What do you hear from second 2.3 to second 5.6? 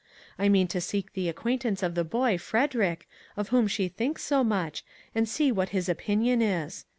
Frederick, of whom she thinks so much, and see